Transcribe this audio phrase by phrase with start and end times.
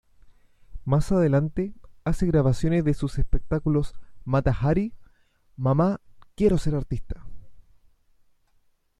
[0.83, 3.93] Más adelante, hace grabaciones de sus espectáculos
[4.25, 4.95] "Mata Hari",
[5.57, 6.01] "¡Mamá,
[6.33, 7.23] quiero ser artista!